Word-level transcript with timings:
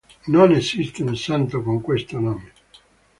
Non 0.33 0.49
esiste 0.61 0.99
un 1.09 1.15
santo 1.27 1.55
con 1.65 1.77
questo 1.87 2.15
nome. 2.25 2.49